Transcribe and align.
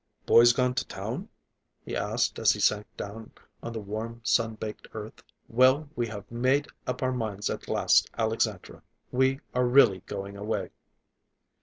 "Boys 0.25 0.51
gone 0.51 0.73
to 0.73 0.87
town?" 0.87 1.29
he 1.85 1.95
asked 1.95 2.39
as 2.39 2.53
he 2.53 2.59
sank 2.59 2.87
down 2.97 3.31
on 3.61 3.71
the 3.73 3.79
warm, 3.79 4.19
sun 4.23 4.55
baked 4.55 4.87
earth. 4.93 5.21
"Well, 5.47 5.91
we 5.95 6.07
have 6.07 6.31
made 6.31 6.65
up 6.87 7.03
our 7.03 7.11
minds 7.11 7.51
at 7.51 7.67
last, 7.67 8.09
Alexandra. 8.17 8.81
We 9.11 9.41
are 9.53 9.67
really 9.67 9.99
going 10.07 10.37
away." 10.37 10.71